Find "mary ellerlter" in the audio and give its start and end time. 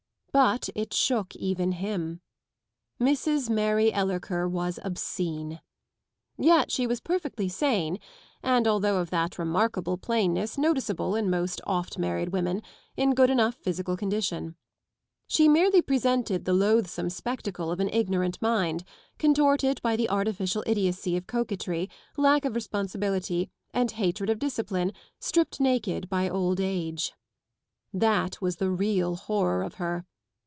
3.49-4.49